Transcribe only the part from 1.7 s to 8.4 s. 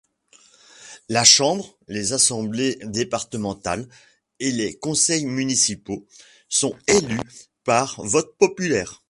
les assemblées départementales et les conseils municipaux sont élus par vote